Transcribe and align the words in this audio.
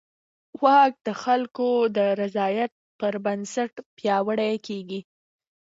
واک 0.63 0.93
د 1.07 1.09
خلکو 1.23 1.69
د 1.97 1.99
رضایت 2.21 2.71
پر 2.99 3.13
بنسټ 3.25 3.71
پیاوړی 3.97 4.53
کېږي. 4.67 4.99